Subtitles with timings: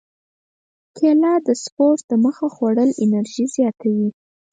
[0.97, 4.09] کېله د سپورت دمخه خوړل انرژي زیاتوي.